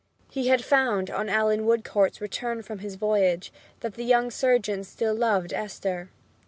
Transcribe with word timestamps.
He 0.31 0.47
had 0.47 0.65
found, 0.65 1.11
on 1.11 1.29
Allan 1.29 1.63
Woodcourt's 1.63 2.19
return 2.21 2.63
from 2.63 2.79
his 2.79 2.95
voyage, 2.95 3.53
that 3.81 3.93
the 3.93 4.03
young 4.03 4.31
surgeon 4.31 4.83
still 4.83 5.13
loved 5.13 5.53
Esther. 5.53 6.09